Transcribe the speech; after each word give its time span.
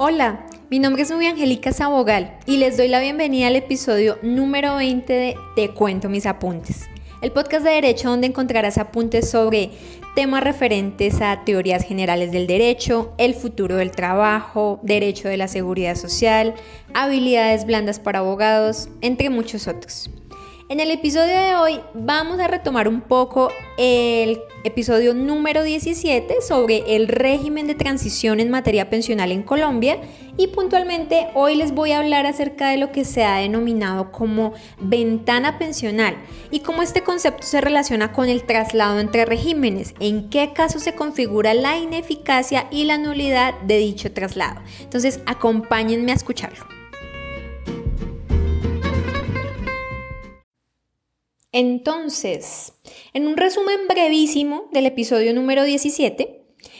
Hola, 0.00 0.46
mi 0.70 0.78
nombre 0.78 1.02
es 1.02 1.10
Nubia 1.10 1.30
Angélica 1.30 1.72
Sabogal 1.72 2.38
y 2.46 2.58
les 2.58 2.76
doy 2.76 2.86
la 2.86 3.00
bienvenida 3.00 3.48
al 3.48 3.56
episodio 3.56 4.16
número 4.22 4.76
20 4.76 5.12
de 5.12 5.36
Te 5.56 5.70
cuento 5.70 6.08
mis 6.08 6.24
apuntes, 6.24 6.88
el 7.20 7.32
podcast 7.32 7.64
de 7.64 7.72
derecho 7.72 8.08
donde 8.08 8.28
encontrarás 8.28 8.78
apuntes 8.78 9.28
sobre 9.28 9.72
temas 10.14 10.44
referentes 10.44 11.20
a 11.20 11.42
teorías 11.44 11.84
generales 11.84 12.30
del 12.30 12.46
derecho, 12.46 13.12
el 13.18 13.34
futuro 13.34 13.74
del 13.74 13.90
trabajo, 13.90 14.78
derecho 14.84 15.26
de 15.26 15.36
la 15.36 15.48
seguridad 15.48 15.96
social, 15.96 16.54
habilidades 16.94 17.66
blandas 17.66 17.98
para 17.98 18.20
abogados, 18.20 18.88
entre 19.00 19.30
muchos 19.30 19.66
otros. 19.66 20.10
En 20.70 20.80
el 20.80 20.90
episodio 20.90 21.34
de 21.34 21.54
hoy 21.54 21.80
vamos 21.94 22.38
a 22.40 22.46
retomar 22.46 22.88
un 22.88 23.00
poco 23.00 23.50
el 23.78 24.38
episodio 24.64 25.14
número 25.14 25.62
17 25.62 26.42
sobre 26.42 26.94
el 26.94 27.08
régimen 27.08 27.66
de 27.66 27.74
transición 27.74 28.38
en 28.38 28.50
materia 28.50 28.90
pensional 28.90 29.32
en 29.32 29.42
Colombia 29.42 29.98
y 30.36 30.48
puntualmente 30.48 31.28
hoy 31.32 31.54
les 31.54 31.72
voy 31.72 31.92
a 31.92 32.00
hablar 32.00 32.26
acerca 32.26 32.68
de 32.68 32.76
lo 32.76 32.92
que 32.92 33.06
se 33.06 33.24
ha 33.24 33.38
denominado 33.38 34.12
como 34.12 34.52
ventana 34.78 35.58
pensional 35.58 36.18
y 36.50 36.60
cómo 36.60 36.82
este 36.82 37.02
concepto 37.02 37.44
se 37.44 37.62
relaciona 37.62 38.12
con 38.12 38.28
el 38.28 38.42
traslado 38.42 39.00
entre 39.00 39.24
regímenes, 39.24 39.94
en 40.00 40.28
qué 40.28 40.52
caso 40.52 40.80
se 40.80 40.94
configura 40.94 41.54
la 41.54 41.78
ineficacia 41.78 42.66
y 42.70 42.84
la 42.84 42.98
nulidad 42.98 43.58
de 43.62 43.78
dicho 43.78 44.12
traslado. 44.12 44.60
Entonces 44.82 45.20
acompáñenme 45.24 46.12
a 46.12 46.16
escucharlo. 46.16 46.77
Entonces, 51.52 52.74
en 53.14 53.26
un 53.26 53.36
resumen 53.36 53.88
brevísimo 53.88 54.68
del 54.72 54.86
episodio 54.86 55.32
número 55.32 55.64
17, 55.64 56.38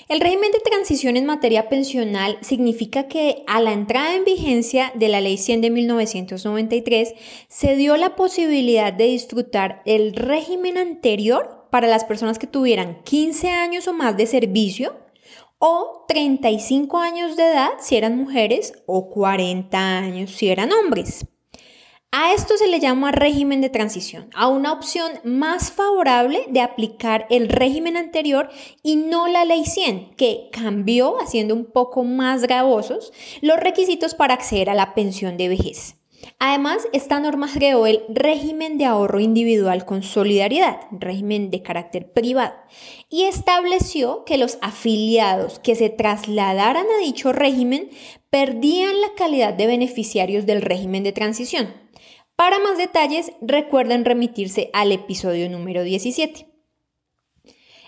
el 0.09 0.20
régimen 0.20 0.51
de 0.52 0.60
transición 0.60 1.16
en 1.16 1.24
materia 1.24 1.68
pensional 1.68 2.38
significa 2.43 3.09
que 3.09 3.45
a 3.46 3.60
la 3.60 3.73
entrada 3.73 4.15
en 4.15 4.24
vigencia 4.24 4.93
de 4.95 5.09
la 5.09 5.20
Ley 5.20 5.38
100 5.38 5.60
de 5.62 5.70
1993 5.70 7.15
se 7.48 7.76
dio 7.76 7.96
la 7.96 8.16
posibilidad 8.16 8.93
de 8.93 9.04
disfrutar 9.04 9.82
el 9.87 10.15
régimen 10.15 10.76
anterior 10.76 11.68
para 11.71 11.88
las 11.88 12.04
personas 12.04 12.38
que 12.38 12.46
tuvieran 12.46 13.02
15 13.04 13.50
años 13.50 13.88
o 13.88 13.93
más 13.93 14.16
de 14.16 14.26
servicio 14.26 14.96
o 15.59 16.04
35 16.09 16.98
años 16.98 17.37
de 17.37 17.45
edad 17.45 17.71
si 17.80 17.96
eran 17.96 18.16
mujeres 18.16 18.73
o 18.87 19.10
40 19.10 19.78
años 19.78 20.30
si 20.30 20.48
eran 20.48 20.73
hombres. 20.73 21.26
A 22.10 22.32
esto 22.32 22.56
se 22.56 22.68
le 22.68 22.80
llama 22.80 23.12
régimen 23.12 23.60
de 23.60 23.68
transición, 23.68 24.30
a 24.34 24.48
una 24.48 24.73
opción 24.73 25.12
más 25.24 25.70
favorable 25.70 26.46
de 26.48 26.62
aplicar 26.62 27.26
el 27.28 27.50
régimen 27.50 27.98
anterior 27.98 28.48
y 28.82 28.96
no 28.96 29.28
la 29.28 29.45
ley 29.45 29.66
100, 29.66 30.15
que 30.16 30.48
cambió, 30.50 31.20
haciendo 31.20 31.54
un 31.54 31.66
poco 31.66 32.04
más 32.04 32.40
gravosos, 32.40 33.12
los 33.42 33.59
requisitos 33.59 34.15
para 34.15 34.32
acceder 34.32 34.70
a 34.70 34.74
la 34.74 34.95
pensión 34.95 35.37
de 35.37 35.50
vejez. 35.50 35.96
Además, 36.38 36.88
esta 36.95 37.20
norma 37.20 37.50
creó 37.52 37.87
el 37.87 38.00
régimen 38.09 38.78
de 38.78 38.87
ahorro 38.87 39.20
individual 39.20 39.84
con 39.84 40.02
solidaridad, 40.02 40.80
régimen 40.90 41.50
de 41.50 41.62
carácter 41.62 42.10
privado, 42.10 42.54
y 43.10 43.24
estableció 43.24 44.24
que 44.24 44.38
los 44.38 44.56
afiliados 44.62 45.59
que 45.59 45.74
se 45.74 45.90
trasladaran 45.90 46.87
a 46.87 47.02
dicho 47.02 47.34
régimen 47.34 47.90
perdían 48.30 48.98
la 49.02 49.12
calidad 49.15 49.52
de 49.52 49.66
beneficiarios 49.66 50.46
del 50.46 50.62
régimen 50.62 51.02
de 51.02 51.12
transición 51.12 51.87
para 52.38 52.60
más 52.60 52.78
detalles, 52.78 53.32
recuerden 53.40 54.04
remitirse 54.04 54.70
al 54.72 54.92
episodio 54.92 55.50
número 55.50 55.82
17. 55.82 56.46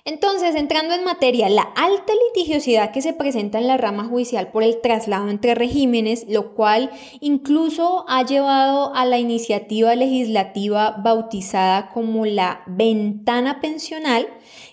Entonces, 0.05 0.57
entrando 0.57 0.93
en 0.93 1.05
materia, 1.05 1.49
la 1.49 1.63
alta 1.63 2.13
litigiosidad 2.27 2.91
que 2.91 3.01
se 3.01 3.13
presenta 3.13 3.59
en 3.59 3.69
la 3.69 3.77
rama 3.77 4.07
judicial 4.07 4.51
por 4.51 4.65
el 4.65 4.81
traslado 4.81 5.29
entre 5.29 5.55
regímenes, 5.55 6.27
lo 6.29 6.57
cual 6.57 6.91
incluso 7.21 8.05
ha 8.09 8.25
llevado 8.27 8.93
a 8.93 9.05
la 9.05 9.21
iniciativa 9.21 9.95
legislativa 9.95 10.97
bautizada 10.99 11.89
como 11.91 12.27
la 12.27 12.65
ventana 12.67 13.61
pensional, 13.61 14.27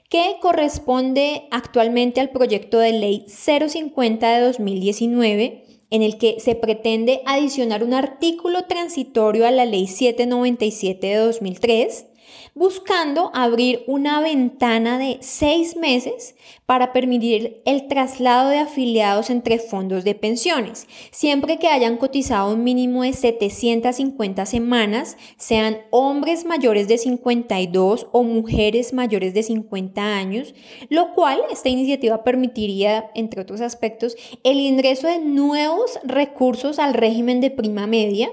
que 0.09 0.37
corresponde 0.41 1.47
actualmente 1.51 2.19
al 2.19 2.31
proyecto 2.31 2.79
de 2.79 2.93
ley 2.93 3.25
050 3.27 4.27
de 4.27 4.41
2019 4.41 5.66
en 5.89 6.01
el 6.01 6.17
que 6.17 6.39
se 6.39 6.55
pretende 6.55 7.21
adicionar 7.25 7.83
un 7.83 7.93
artículo 7.93 8.65
transitorio 8.65 9.47
a 9.47 9.51
la 9.51 9.65
Ley 9.65 9.87
797 9.87 11.07
de 11.07 11.15
2003 11.15 12.06
buscando 12.53 13.31
abrir 13.33 13.83
una 13.87 14.21
ventana 14.21 14.97
de 14.97 15.17
seis 15.21 15.75
meses 15.75 16.35
para 16.65 16.91
permitir 16.91 17.61
el 17.65 17.87
traslado 17.87 18.49
de 18.49 18.59
afiliados 18.59 19.29
entre 19.29 19.59
fondos 19.59 20.03
de 20.03 20.15
pensiones, 20.15 20.87
siempre 21.11 21.59
que 21.59 21.67
hayan 21.67 21.97
cotizado 21.97 22.53
un 22.53 22.63
mínimo 22.63 23.03
de 23.03 23.13
750 23.13 24.45
semanas, 24.45 25.17
sean 25.37 25.77
hombres 25.91 26.45
mayores 26.45 26.87
de 26.87 26.97
52 26.97 28.07
o 28.11 28.23
mujeres 28.23 28.93
mayores 28.93 29.33
de 29.33 29.43
50 29.43 30.01
años, 30.01 30.53
lo 30.89 31.13
cual 31.13 31.39
esta 31.51 31.69
iniciativa 31.69 32.23
permitiría, 32.23 33.11
entre 33.15 33.41
otros 33.41 33.61
aspectos, 33.61 34.15
el 34.43 34.59
ingreso 34.59 35.07
de 35.07 35.19
nuevos 35.19 35.99
recursos 36.03 36.79
al 36.79 36.93
régimen 36.93 37.41
de 37.41 37.51
prima 37.51 37.87
media, 37.87 38.29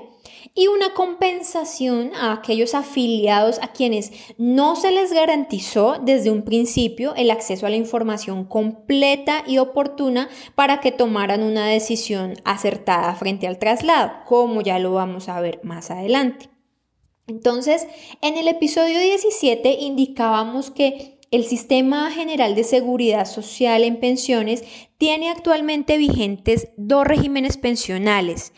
y 0.55 0.67
una 0.67 0.95
compensación 0.95 2.13
a 2.15 2.33
aquellos 2.33 2.75
afiliados 2.75 3.59
a 3.63 3.69
quienes 3.69 4.13
no 4.37 4.77
se 4.77 4.91
les 4.91 5.13
garantizó 5.13 5.97
desde 6.01 6.31
un 6.31 6.43
principio 6.43 7.15
el 7.17 7.31
acceso 7.31 7.67
a 7.67 7.71
la 7.71 7.77
información 7.77 8.45
completa 8.45 9.45
y 9.47 9.59
oportuna 9.59 10.29
para 10.55 10.81
que 10.81 10.93
tomaran 10.93 11.43
una 11.43 11.67
decisión 11.67 12.35
acertada 12.45 13.15
frente 13.15 13.47
al 13.47 13.59
traslado, 13.59 14.13
como 14.27 14.61
ya 14.61 14.79
lo 14.79 14.93
vamos 14.93 15.29
a 15.29 15.41
ver 15.41 15.61
más 15.63 15.91
adelante. 15.91 16.51
Entonces, 17.27 17.87
en 18.21 18.37
el 18.37 18.49
episodio 18.49 18.99
17 18.99 19.79
indicábamos 19.81 20.71
que 20.71 21.19
el 21.31 21.45
Sistema 21.45 22.11
General 22.11 22.55
de 22.55 22.65
Seguridad 22.65 23.25
Social 23.25 23.83
en 23.83 23.99
Pensiones 23.99 24.63
tiene 24.99 25.31
actualmente 25.31 25.97
vigentes 25.97 26.69
dos 26.77 27.05
regímenes 27.05 27.57
pensionales 27.57 28.53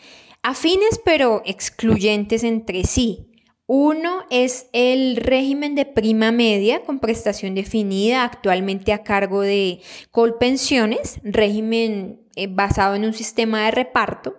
afines 0.47 1.01
pero 1.03 1.41
excluyentes 1.45 2.45
entre 2.45 2.85
sí. 2.85 3.27
Uno 3.65 4.23
es 4.29 4.67
el 4.71 5.17
régimen 5.17 5.75
de 5.75 5.85
prima 5.85 6.31
media 6.31 6.85
con 6.85 6.99
prestación 6.99 7.53
definida 7.53 8.23
actualmente 8.23 8.93
a 8.93 9.03
cargo 9.03 9.41
de 9.41 9.81
Colpensiones, 10.09 11.19
régimen 11.21 12.21
eh, 12.37 12.47
basado 12.49 12.95
en 12.95 13.03
un 13.03 13.13
sistema 13.13 13.65
de 13.65 13.71
reparto. 13.71 14.37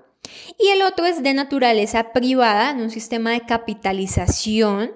Y 0.59 0.69
el 0.69 0.81
otro 0.81 1.05
es 1.05 1.23
de 1.23 1.35
naturaleza 1.35 2.15
privada, 2.15 2.71
en 2.71 2.81
un 2.81 2.91
sistema 2.91 3.33
de 3.33 3.43
capitalización 3.43 4.93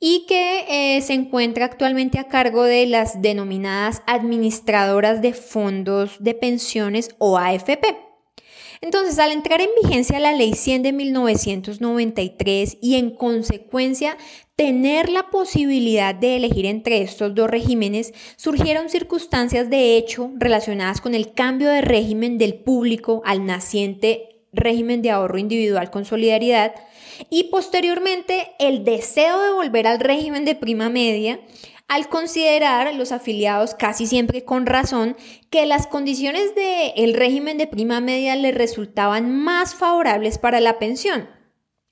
y 0.00 0.26
que 0.26 0.96
eh, 0.96 1.00
se 1.00 1.12
encuentra 1.12 1.66
actualmente 1.66 2.18
a 2.18 2.26
cargo 2.26 2.64
de 2.64 2.86
las 2.86 3.22
denominadas 3.22 4.02
administradoras 4.08 5.22
de 5.22 5.32
fondos 5.32 6.16
de 6.18 6.34
pensiones 6.34 7.10
o 7.18 7.38
AFP. 7.38 8.05
Entonces, 8.80 9.18
al 9.18 9.32
entrar 9.32 9.60
en 9.60 9.70
vigencia 9.82 10.20
la 10.20 10.34
Ley 10.34 10.54
100 10.54 10.82
de 10.82 10.92
1993 10.92 12.78
y 12.80 12.96
en 12.96 13.10
consecuencia 13.10 14.16
tener 14.56 15.10
la 15.10 15.30
posibilidad 15.30 16.14
de 16.14 16.36
elegir 16.36 16.66
entre 16.66 17.02
estos 17.02 17.34
dos 17.34 17.50
regímenes, 17.50 18.14
surgieron 18.36 18.88
circunstancias 18.88 19.68
de 19.68 19.96
hecho 19.96 20.30
relacionadas 20.36 21.00
con 21.00 21.14
el 21.14 21.32
cambio 21.32 21.68
de 21.68 21.82
régimen 21.82 22.38
del 22.38 22.54
público 22.54 23.22
al 23.24 23.44
naciente 23.44 24.36
régimen 24.52 25.02
de 25.02 25.10
ahorro 25.10 25.38
individual 25.38 25.90
con 25.90 26.04
solidaridad 26.04 26.74
y 27.30 27.44
posteriormente 27.44 28.52
el 28.58 28.84
deseo 28.84 29.42
de 29.42 29.52
volver 29.52 29.86
al 29.86 30.00
régimen 30.00 30.44
de 30.44 30.54
prima 30.54 30.88
media 30.88 31.38
al 31.88 32.08
considerar 32.08 32.92
los 32.94 33.12
afiliados 33.12 33.74
casi 33.74 34.06
siempre 34.06 34.44
con 34.44 34.66
razón 34.66 35.16
que 35.50 35.66
las 35.66 35.86
condiciones 35.86 36.54
del 36.54 37.14
régimen 37.14 37.58
de 37.58 37.66
prima 37.66 38.00
media 38.00 38.34
les 38.36 38.54
resultaban 38.54 39.30
más 39.30 39.74
favorables 39.74 40.38
para 40.38 40.60
la 40.60 40.78
pensión. 40.78 41.28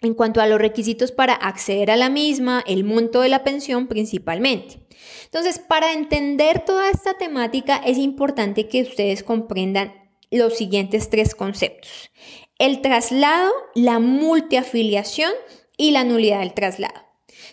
En 0.01 0.15
cuanto 0.15 0.41
a 0.41 0.47
los 0.47 0.59
requisitos 0.59 1.13
para 1.13 1.33
acceder 1.33 1.91
a 1.91 1.97
la 1.97 2.11
misma, 2.11 2.63
el 2.67 2.85
monto 2.85 3.23
de 3.23 3.29
la 3.29 3.45
pensión 3.45 3.87
principalmente. 3.87 4.81
Entonces, 5.25 5.59
para 5.59 5.93
entender 5.93 6.65
toda 6.65 6.91
esta 6.91 7.15
temática 7.15 7.77
es 7.77 7.97
importante 7.97 8.69
que 8.69 8.83
ustedes 8.83 9.23
comprendan 9.23 9.95
los 10.31 10.57
siguientes 10.59 11.09
tres 11.09 11.35
conceptos. 11.35 12.11
El 12.59 12.83
traslado, 12.83 13.51
la 13.75 13.99
multiafiliación 13.99 15.33
y 15.77 15.93
la 15.93 16.05
nulidad 16.05 16.41
del 16.41 16.55
traslado. 16.55 17.04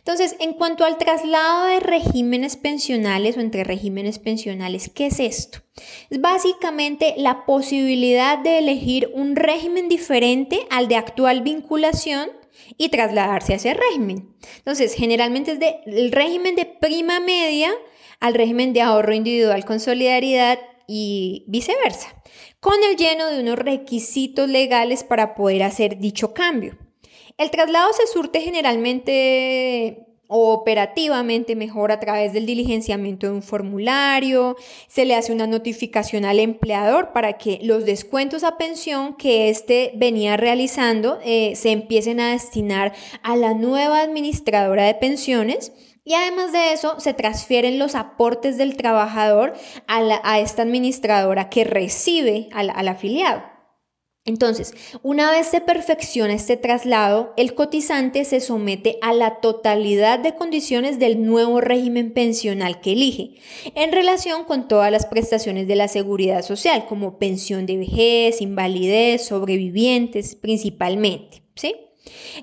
Entonces, 0.01 0.35
en 0.39 0.53
cuanto 0.53 0.83
al 0.83 0.97
traslado 0.97 1.65
de 1.65 1.79
regímenes 1.79 2.57
pensionales 2.57 3.37
o 3.37 3.39
entre 3.39 3.63
regímenes 3.63 4.17
pensionales, 4.17 4.89
¿qué 4.89 5.05
es 5.07 5.19
esto? 5.19 5.59
Es 6.09 6.19
básicamente 6.19 7.13
la 7.17 7.45
posibilidad 7.45 8.39
de 8.39 8.57
elegir 8.57 9.11
un 9.13 9.35
régimen 9.35 9.89
diferente 9.89 10.65
al 10.71 10.87
de 10.87 10.95
actual 10.95 11.43
vinculación 11.43 12.31
y 12.77 12.89
trasladarse 12.89 13.53
a 13.53 13.57
ese 13.57 13.75
régimen. 13.75 14.35
Entonces, 14.57 14.95
generalmente 14.95 15.51
es 15.51 15.59
del 15.59 16.11
régimen 16.11 16.55
de 16.55 16.65
prima 16.65 17.19
media 17.19 17.71
al 18.19 18.33
régimen 18.33 18.73
de 18.73 18.81
ahorro 18.81 19.13
individual 19.13 19.65
con 19.65 19.79
solidaridad 19.79 20.57
y 20.87 21.45
viceversa, 21.47 22.09
con 22.59 22.73
el 22.89 22.97
lleno 22.97 23.27
de 23.27 23.39
unos 23.39 23.59
requisitos 23.59 24.49
legales 24.49 25.03
para 25.03 25.35
poder 25.35 25.61
hacer 25.61 25.99
dicho 25.99 26.33
cambio. 26.33 26.75
El 27.41 27.49
traslado 27.49 27.91
se 27.91 28.05
surte 28.05 28.39
generalmente 28.39 30.05
o 30.27 30.53
operativamente 30.53 31.55
mejor 31.55 31.91
a 31.91 31.99
través 31.99 32.33
del 32.33 32.45
diligenciamiento 32.45 33.25
de 33.25 33.33
un 33.33 33.41
formulario, 33.41 34.55
se 34.87 35.05
le 35.05 35.15
hace 35.15 35.33
una 35.33 35.47
notificación 35.47 36.23
al 36.23 36.37
empleador 36.37 37.13
para 37.13 37.39
que 37.39 37.57
los 37.63 37.83
descuentos 37.83 38.43
a 38.43 38.59
pensión 38.59 39.15
que 39.15 39.49
éste 39.49 39.91
venía 39.95 40.37
realizando 40.37 41.17
eh, 41.23 41.53
se 41.55 41.71
empiecen 41.71 42.19
a 42.19 42.33
destinar 42.33 42.93
a 43.23 43.35
la 43.35 43.55
nueva 43.55 44.01
administradora 44.01 44.83
de 44.83 44.93
pensiones. 44.93 45.71
Y 46.03 46.13
además 46.13 46.51
de 46.51 46.73
eso, 46.73 46.99
se 46.99 47.15
transfieren 47.15 47.79
los 47.79 47.95
aportes 47.95 48.59
del 48.59 48.77
trabajador 48.77 49.53
a, 49.87 50.39
esta 50.39 50.61
administradora 50.61 51.49
que 51.49 51.63
recibe 51.63 52.49
al 52.53 52.87
afiliado. 52.87 53.50
Entonces, 54.23 54.75
una 55.01 55.31
vez 55.31 55.47
se 55.47 55.61
perfecciona 55.61 56.33
este 56.33 56.55
traslado, 56.55 57.33
el 57.37 57.55
cotizante 57.55 58.23
se 58.23 58.39
somete 58.39 58.99
a 59.01 59.13
la 59.13 59.41
totalidad 59.41 60.19
de 60.19 60.35
condiciones 60.35 60.99
del 60.99 61.25
nuevo 61.25 61.59
régimen 61.59 62.13
pensional 62.13 62.81
que 62.81 62.91
elige, 62.91 63.41
en 63.73 63.91
relación 63.91 64.43
con 64.43 64.67
todas 64.67 64.91
las 64.91 65.07
prestaciones 65.07 65.67
de 65.67 65.75
la 65.75 65.87
seguridad 65.87 66.43
social, 66.43 66.85
como 66.87 67.17
pensión 67.17 67.65
de 67.65 67.77
vejez, 67.77 68.41
invalidez, 68.41 69.25
sobrevivientes, 69.25 70.35
principalmente. 70.35 71.41
¿sí? 71.55 71.75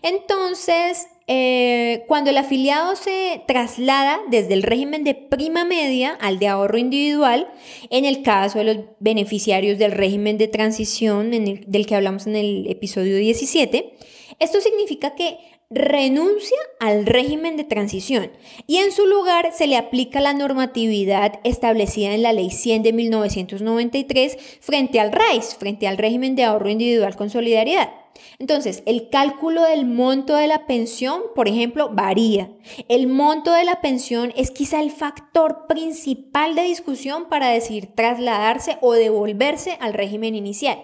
Entonces, 0.02 1.06
eh, 1.30 2.04
cuando 2.08 2.30
el 2.30 2.38
afiliado 2.38 2.96
se 2.96 3.42
traslada 3.46 4.19
desde 4.30 4.54
el 4.54 4.62
régimen 4.62 5.04
de 5.04 5.14
prima 5.14 5.64
media 5.64 6.16
al 6.20 6.38
de 6.38 6.48
ahorro 6.48 6.78
individual, 6.78 7.48
en 7.90 8.06
el 8.06 8.22
caso 8.22 8.58
de 8.58 8.64
los 8.64 8.84
beneficiarios 8.98 9.78
del 9.78 9.92
régimen 9.92 10.38
de 10.38 10.48
transición 10.48 11.30
del 11.30 11.86
que 11.86 11.94
hablamos 11.94 12.26
en 12.26 12.34
el 12.34 12.66
episodio 12.70 13.19
17, 13.19 13.92
esto 14.38 14.60
significa 14.62 15.14
que 15.14 15.36
renuncia 15.70 16.56
al 16.81 17.05
régimen 17.05 17.59
de 17.59 17.65
transición 17.65 18.32
y 18.67 18.79
en 18.79 18.91
su 18.91 19.06
lugar 19.06 19.53
se 19.53 19.67
le 19.67 19.76
aplica 19.76 20.19
la 20.19 20.32
normatividad 20.32 21.41
establecida 21.44 22.15
en 22.15 22.23
la 22.23 22.32
Ley 22.32 22.50
100 22.50 22.82
de 22.82 22.93
1993 22.94 24.38
frente 24.61 24.99
al 24.99 25.12
RAIS, 25.12 25.56
frente 25.56 25.87
al 25.87 25.99
régimen 25.99 26.37
de 26.37 26.44
ahorro 26.44 26.70
individual 26.70 27.17
con 27.17 27.29
solidaridad. 27.29 27.91
Entonces, 28.38 28.82
el 28.87 29.11
cálculo 29.11 29.62
del 29.62 29.85
monto 29.85 30.37
de 30.37 30.49
la 30.49 30.67
pensión, 30.67 31.23
por 31.35 31.49
ejemplo, 31.49 31.91
varía. 31.93 32.50
El 32.88 33.06
monto 33.06 33.53
de 33.53 33.65
la 33.65 33.81
pensión 33.81 34.32
es 34.37 34.50
quizá 34.50 34.81
el 34.81 34.91
factor 34.91 35.67
principal 35.69 36.55
de 36.55 36.62
discusión 36.62 37.29
para 37.29 37.50
decidir 37.50 37.94
trasladarse 37.94 38.79
o 38.81 38.94
devolverse 38.94 39.76
al 39.81 39.93
régimen 39.93 40.35
inicial. 40.35 40.79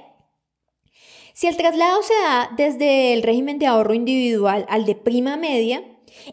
Si 1.35 1.49
el 1.49 1.57
traslado 1.57 2.01
se 2.03 2.15
da 2.15 2.49
desde 2.57 3.13
el 3.13 3.25
régimen 3.25 3.59
de 3.59 3.67
ahorro 3.67 3.93
individual 3.93 4.65
al 4.69 4.87
de 4.87 4.95
prima 4.95 5.37
media, 5.37 5.83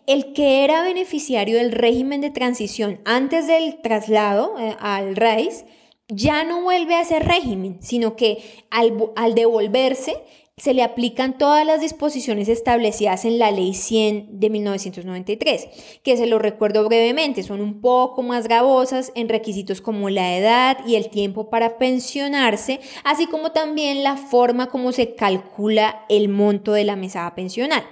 el 0.05 0.31
que 0.33 0.63
era 0.63 0.83
beneficiario 0.83 1.57
del 1.57 1.71
régimen 1.71 2.21
de 2.21 2.29
transición 2.29 3.01
antes 3.03 3.47
del 3.47 3.81
traslado 3.81 4.59
eh, 4.59 4.75
al 4.79 5.15
RAIS 5.15 5.65
ya 6.07 6.43
no 6.43 6.61
vuelve 6.61 6.93
a 6.93 7.01
ese 7.01 7.17
régimen, 7.17 7.81
sino 7.81 8.15
que 8.15 8.43
al, 8.69 9.11
al 9.15 9.33
devolverse 9.33 10.17
se 10.57 10.73
le 10.73 10.83
aplican 10.83 11.37
todas 11.37 11.65
las 11.65 11.81
disposiciones 11.81 12.47
establecidas 12.47 13.25
en 13.25 13.39
la 13.39 13.51
Ley 13.51 13.73
100 13.73 14.39
de 14.39 14.49
1993, 14.49 15.67
que 16.03 16.17
se 16.17 16.27
lo 16.27 16.39
recuerdo 16.39 16.85
brevemente, 16.87 17.41
son 17.41 17.61
un 17.61 17.81
poco 17.81 18.21
más 18.21 18.47
gravosas 18.47 19.11
en 19.15 19.29
requisitos 19.29 19.81
como 19.81 20.09
la 20.09 20.37
edad 20.37 20.77
y 20.85 20.95
el 20.95 21.09
tiempo 21.09 21.49
para 21.49 21.77
pensionarse, 21.77 22.79
así 23.03 23.27
como 23.27 23.51
también 23.51 24.03
la 24.03 24.17
forma 24.17 24.67
como 24.67 24.91
se 24.91 25.15
calcula 25.15 26.05
el 26.09 26.29
monto 26.29 26.73
de 26.73 26.83
la 26.83 26.95
mesada 26.95 27.33
pensional. 27.33 27.83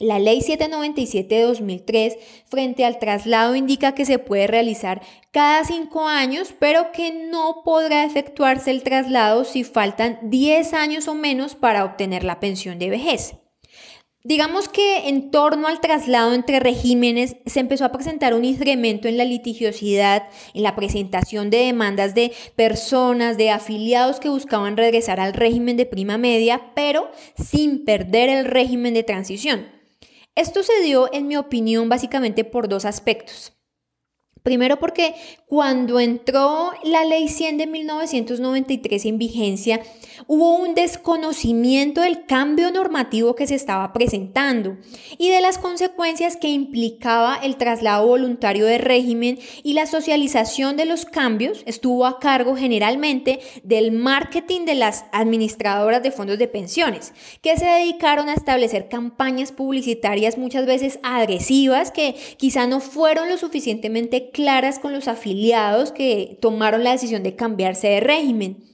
La 0.00 0.20
Ley 0.20 0.42
797 0.42 1.34
de 1.34 1.42
2003 1.42 2.18
frente 2.46 2.84
al 2.84 3.00
traslado 3.00 3.56
indica 3.56 3.96
que 3.96 4.04
se 4.04 4.20
puede 4.20 4.46
realizar 4.46 5.02
cada 5.32 5.64
cinco 5.64 6.06
años, 6.06 6.54
pero 6.56 6.92
que 6.92 7.10
no 7.12 7.62
podrá 7.64 8.04
efectuarse 8.04 8.70
el 8.70 8.84
traslado 8.84 9.44
si 9.44 9.64
faltan 9.64 10.20
10 10.22 10.72
años 10.74 11.08
o 11.08 11.14
menos 11.14 11.56
para 11.56 11.84
obtener 11.84 12.22
la 12.22 12.38
pensión 12.38 12.78
de 12.78 12.90
vejez. 12.90 13.34
Digamos 14.22 14.68
que 14.68 15.08
en 15.08 15.32
torno 15.32 15.66
al 15.66 15.80
traslado 15.80 16.32
entre 16.32 16.60
regímenes 16.60 17.34
se 17.46 17.58
empezó 17.58 17.84
a 17.84 17.92
presentar 17.92 18.34
un 18.34 18.44
incremento 18.44 19.08
en 19.08 19.16
la 19.16 19.24
litigiosidad, 19.24 20.28
en 20.54 20.62
la 20.62 20.76
presentación 20.76 21.50
de 21.50 21.58
demandas 21.64 22.14
de 22.14 22.32
personas, 22.54 23.36
de 23.36 23.50
afiliados 23.50 24.20
que 24.20 24.28
buscaban 24.28 24.76
regresar 24.76 25.18
al 25.18 25.34
régimen 25.34 25.76
de 25.76 25.86
prima 25.86 26.18
media, 26.18 26.70
pero 26.76 27.10
sin 27.34 27.84
perder 27.84 28.28
el 28.28 28.44
régimen 28.44 28.94
de 28.94 29.02
transición. 29.02 29.77
Esto 30.38 30.62
se 30.62 30.80
dio, 30.82 31.12
en 31.12 31.26
mi 31.26 31.36
opinión, 31.36 31.88
básicamente 31.88 32.44
por 32.44 32.68
dos 32.68 32.84
aspectos. 32.84 33.57
Primero 34.42 34.78
porque 34.78 35.14
cuando 35.46 36.00
entró 36.00 36.72
la 36.84 37.04
ley 37.04 37.28
100 37.28 37.58
de 37.58 37.66
1993 37.66 39.04
en 39.06 39.18
vigencia, 39.18 39.80
hubo 40.26 40.56
un 40.56 40.74
desconocimiento 40.74 42.00
del 42.00 42.26
cambio 42.26 42.70
normativo 42.70 43.34
que 43.34 43.46
se 43.46 43.54
estaba 43.54 43.92
presentando 43.92 44.76
y 45.16 45.30
de 45.30 45.40
las 45.40 45.58
consecuencias 45.58 46.36
que 46.36 46.48
implicaba 46.48 47.36
el 47.42 47.56
traslado 47.56 48.06
voluntario 48.06 48.66
de 48.66 48.78
régimen 48.78 49.38
y 49.62 49.74
la 49.74 49.86
socialización 49.86 50.76
de 50.76 50.84
los 50.84 51.04
cambios 51.04 51.62
estuvo 51.66 52.06
a 52.06 52.18
cargo 52.18 52.56
generalmente 52.56 53.40
del 53.62 53.92
marketing 53.92 54.64
de 54.64 54.74
las 54.74 55.04
administradoras 55.12 56.02
de 56.02 56.10
fondos 56.10 56.38
de 56.38 56.48
pensiones, 56.48 57.12
que 57.42 57.56
se 57.56 57.66
dedicaron 57.66 58.28
a 58.28 58.34
establecer 58.34 58.88
campañas 58.88 59.52
publicitarias 59.52 60.38
muchas 60.38 60.66
veces 60.66 60.98
agresivas 61.02 61.90
que 61.90 62.14
quizá 62.36 62.66
no 62.66 62.80
fueron 62.80 63.28
lo 63.28 63.38
suficientemente 63.38 64.27
claras 64.30 64.78
con 64.78 64.92
los 64.92 65.08
afiliados 65.08 65.92
que 65.92 66.38
tomaron 66.40 66.84
la 66.84 66.92
decisión 66.92 67.22
de 67.22 67.36
cambiarse 67.36 67.88
de 67.88 68.00
régimen 68.00 68.68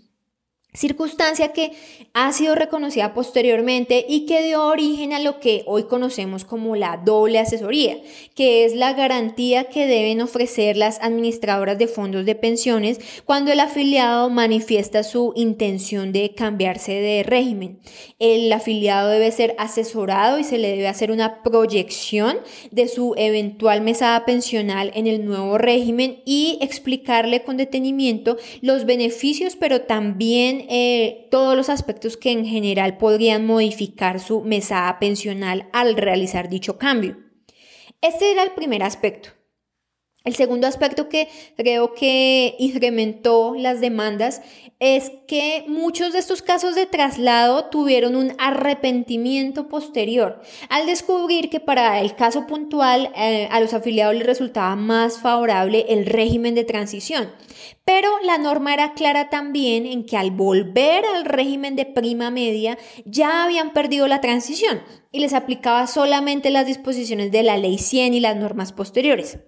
circunstancia 0.74 1.52
que 1.52 1.72
ha 2.14 2.32
sido 2.32 2.56
reconocida 2.56 3.14
posteriormente 3.14 4.04
y 4.08 4.26
que 4.26 4.42
dio 4.42 4.66
origen 4.66 5.12
a 5.12 5.20
lo 5.20 5.38
que 5.38 5.62
hoy 5.66 5.84
conocemos 5.84 6.44
como 6.44 6.74
la 6.74 6.96
doble 6.96 7.38
asesoría, 7.38 7.98
que 8.34 8.64
es 8.64 8.74
la 8.74 8.92
garantía 8.92 9.64
que 9.64 9.86
deben 9.86 10.20
ofrecer 10.20 10.76
las 10.76 11.00
administradoras 11.00 11.78
de 11.78 11.86
fondos 11.86 12.26
de 12.26 12.34
pensiones 12.34 12.98
cuando 13.24 13.52
el 13.52 13.60
afiliado 13.60 14.30
manifiesta 14.30 15.04
su 15.04 15.32
intención 15.36 16.12
de 16.12 16.34
cambiarse 16.34 16.92
de 16.92 17.22
régimen. 17.22 17.78
El 18.18 18.52
afiliado 18.52 19.10
debe 19.10 19.30
ser 19.30 19.54
asesorado 19.58 20.40
y 20.40 20.44
se 20.44 20.58
le 20.58 20.70
debe 20.70 20.88
hacer 20.88 21.12
una 21.12 21.42
proyección 21.42 22.38
de 22.72 22.88
su 22.88 23.14
eventual 23.16 23.80
mesada 23.80 24.24
pensional 24.24 24.90
en 24.94 25.06
el 25.06 25.24
nuevo 25.24 25.56
régimen 25.56 26.22
y 26.24 26.58
explicarle 26.60 27.44
con 27.44 27.56
detenimiento 27.56 28.36
los 28.60 28.86
beneficios, 28.86 29.56
pero 29.56 29.82
también 29.82 30.63
eh, 30.68 31.28
todos 31.30 31.56
los 31.56 31.68
aspectos 31.68 32.16
que 32.16 32.30
en 32.30 32.44
general 32.44 32.96
podrían 32.96 33.46
modificar 33.46 34.20
su 34.20 34.42
mesada 34.42 34.98
pensional 34.98 35.68
al 35.72 35.96
realizar 35.96 36.48
dicho 36.48 36.78
cambio. 36.78 37.18
Este 38.00 38.32
era 38.32 38.42
el 38.42 38.52
primer 38.52 38.82
aspecto. 38.82 39.30
El 40.24 40.34
segundo 40.34 40.66
aspecto 40.66 41.10
que 41.10 41.28
creo 41.54 41.92
que 41.92 42.56
incrementó 42.58 43.54
las 43.54 43.82
demandas 43.82 44.40
es 44.80 45.12
que 45.28 45.66
muchos 45.68 46.14
de 46.14 46.18
estos 46.18 46.40
casos 46.40 46.74
de 46.74 46.86
traslado 46.86 47.66
tuvieron 47.66 48.16
un 48.16 48.32
arrepentimiento 48.38 49.68
posterior 49.68 50.40
al 50.70 50.86
descubrir 50.86 51.50
que 51.50 51.60
para 51.60 52.00
el 52.00 52.16
caso 52.16 52.46
puntual 52.46 53.12
eh, 53.14 53.48
a 53.50 53.60
los 53.60 53.74
afiliados 53.74 54.14
les 54.14 54.26
resultaba 54.26 54.74
más 54.76 55.18
favorable 55.18 55.84
el 55.90 56.06
régimen 56.06 56.54
de 56.54 56.64
transición. 56.64 57.30
Pero 57.84 58.10
la 58.24 58.38
norma 58.38 58.72
era 58.72 58.94
clara 58.94 59.28
también 59.28 59.84
en 59.84 60.06
que 60.06 60.16
al 60.16 60.30
volver 60.30 61.04
al 61.04 61.26
régimen 61.26 61.76
de 61.76 61.84
prima 61.84 62.30
media 62.30 62.78
ya 63.04 63.44
habían 63.44 63.74
perdido 63.74 64.08
la 64.08 64.22
transición 64.22 64.82
y 65.12 65.20
les 65.20 65.34
aplicaba 65.34 65.86
solamente 65.86 66.48
las 66.48 66.66
disposiciones 66.66 67.30
de 67.30 67.42
la 67.42 67.58
ley 67.58 67.76
100 67.76 68.14
y 68.14 68.20
las 68.20 68.36
normas 68.36 68.72
posteriores. 68.72 69.38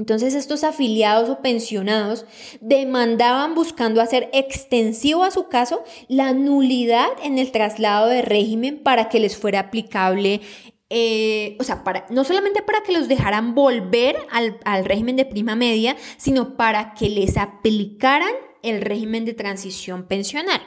Entonces 0.00 0.34
estos 0.34 0.64
afiliados 0.64 1.28
o 1.28 1.42
pensionados 1.42 2.24
demandaban 2.62 3.54
buscando 3.54 4.00
hacer 4.00 4.30
extensivo 4.32 5.24
a 5.24 5.30
su 5.30 5.48
caso 5.48 5.84
la 6.08 6.32
nulidad 6.32 7.08
en 7.22 7.36
el 7.36 7.52
traslado 7.52 8.08
de 8.08 8.22
régimen 8.22 8.78
para 8.82 9.10
que 9.10 9.20
les 9.20 9.36
fuera 9.36 9.60
aplicable, 9.60 10.40
eh, 10.88 11.54
o 11.60 11.64
sea, 11.64 11.84
para, 11.84 12.06
no 12.08 12.24
solamente 12.24 12.62
para 12.62 12.82
que 12.82 12.92
los 12.92 13.08
dejaran 13.08 13.54
volver 13.54 14.16
al, 14.30 14.58
al 14.64 14.86
régimen 14.86 15.16
de 15.16 15.26
prima 15.26 15.54
media, 15.54 15.94
sino 16.16 16.56
para 16.56 16.94
que 16.94 17.10
les 17.10 17.36
aplicaran 17.36 18.32
el 18.62 18.80
régimen 18.80 19.26
de 19.26 19.34
transición 19.34 20.04
pensional. 20.04 20.62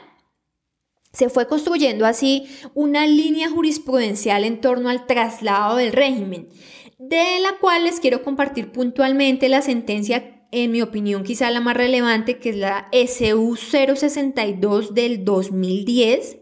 Se 1.12 1.28
fue 1.28 1.48
construyendo 1.48 2.06
así 2.06 2.46
una 2.72 3.08
línea 3.08 3.50
jurisprudencial 3.50 4.44
en 4.44 4.60
torno 4.60 4.90
al 4.90 5.06
traslado 5.06 5.76
del 5.76 5.92
régimen 5.92 6.46
de 7.08 7.38
la 7.40 7.58
cual 7.60 7.84
les 7.84 8.00
quiero 8.00 8.22
compartir 8.22 8.72
puntualmente 8.72 9.48
la 9.48 9.62
sentencia 9.62 10.46
en 10.50 10.70
mi 10.70 10.82
opinión, 10.82 11.24
quizá 11.24 11.50
la 11.50 11.60
más 11.60 11.76
relevante, 11.76 12.38
que 12.38 12.50
es 12.50 12.56
la 12.56 12.88
SU 12.92 13.56
062 13.56 14.94
del 14.94 15.24
2010, 15.24 16.38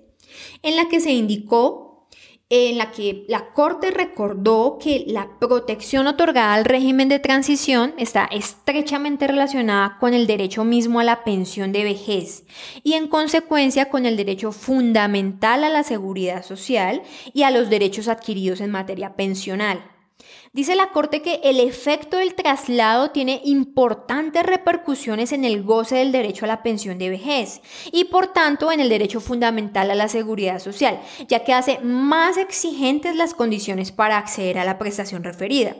en 0.63 0.77
la 0.77 0.89
que 0.89 1.01
se 1.01 1.13
indicó 1.13 2.09
en 2.55 2.77
la 2.77 2.91
que 2.91 3.25
la 3.29 3.55
Corte 3.55 3.91
recordó 3.91 4.77
que 4.79 5.05
la 5.09 5.39
protección 5.39 6.07
otorgada 6.07 6.53
al 6.53 6.67
régimen 6.67 7.09
de 7.09 7.19
transición 7.19 7.95
está 7.97 8.27
estrechamente 8.27 9.27
relacionada 9.27 9.97
con 9.99 10.13
el 10.13 10.27
derecho 10.27 10.63
mismo 10.63 11.01
a 11.01 11.05
la 11.05 11.25
pensión 11.25 11.73
de 11.73 11.83
vejez 11.83 12.45
y 12.83 12.93
en 12.93 13.09
consecuencia 13.09 13.89
con 13.89 14.05
el 14.05 14.19
derecho 14.19 14.53
fundamental 14.53 15.65
a 15.65 15.71
la 15.71 15.83
seguridad 15.83 16.45
social 16.45 17.01
y 17.33 17.45
a 17.45 17.51
los 17.51 17.71
derechos 17.71 18.09
adquiridos 18.09 18.61
en 18.61 18.71
materia 18.71 19.17
pensional. 19.17 19.83
Dice 20.53 20.75
la 20.75 20.91
Corte 20.91 21.23
que 21.23 21.41
el 21.45 21.61
efecto 21.61 22.19
del 22.19 22.35
traslado 22.35 23.11
tiene 23.11 23.41
importantes 23.45 24.43
repercusiones 24.43 25.33
en 25.33 25.45
el 25.45 25.63
goce 25.63 25.97
del 25.97 26.13
derecho 26.13 26.45
a 26.45 26.49
la 26.49 26.63
pensión 26.63 26.99
de 26.99 27.11
vejez 27.11 27.61
y 27.91 28.05
por 28.05 28.33
tanto 28.33 28.71
en 28.71 28.81
el 28.81 28.89
derecho 28.89 29.21
fundamental 29.21 29.91
a 29.91 29.95
la 29.95 30.09
seguridad 30.09 30.59
social, 30.59 31.01
ya 31.29 31.45
que 31.45 31.55
hace 31.55 31.79
más 31.81 32.37
exigentes 32.37 33.17
las 33.17 33.35
condiciones 33.35 33.93
para 33.93 34.19
acceder 34.19 34.59
a 34.59 34.65
la 34.65 34.79
prestación 34.79 35.25
referida. 35.25 35.75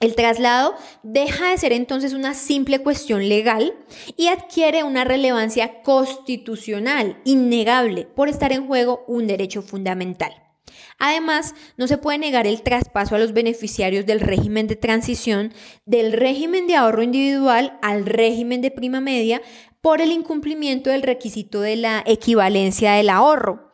El 0.00 0.16
traslado 0.16 0.74
deja 1.02 1.50
de 1.50 1.58
ser 1.58 1.72
entonces 1.72 2.14
una 2.14 2.34
simple 2.34 2.80
cuestión 2.80 3.28
legal 3.28 3.74
y 4.16 4.26
adquiere 4.28 4.82
una 4.82 5.04
relevancia 5.04 5.82
constitucional 5.82 7.20
innegable 7.24 8.04
por 8.04 8.28
estar 8.28 8.52
en 8.52 8.66
juego 8.66 9.04
un 9.06 9.26
derecho 9.26 9.62
fundamental. 9.62 10.43
Además, 10.98 11.54
no 11.76 11.86
se 11.86 11.98
puede 11.98 12.18
negar 12.18 12.46
el 12.46 12.62
traspaso 12.62 13.14
a 13.14 13.18
los 13.18 13.32
beneficiarios 13.32 14.06
del 14.06 14.20
régimen 14.20 14.66
de 14.66 14.76
transición 14.76 15.52
del 15.86 16.12
régimen 16.12 16.66
de 16.66 16.76
ahorro 16.76 17.02
individual 17.02 17.78
al 17.82 18.06
régimen 18.06 18.60
de 18.60 18.70
prima 18.70 19.00
media 19.00 19.42
por 19.80 20.00
el 20.00 20.12
incumplimiento 20.12 20.90
del 20.90 21.02
requisito 21.02 21.60
de 21.60 21.76
la 21.76 22.02
equivalencia 22.06 22.92
del 22.92 23.10
ahorro. 23.10 23.72